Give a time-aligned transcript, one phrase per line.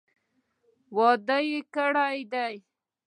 [0.95, 1.39] واده
[1.73, 2.53] کړي دي.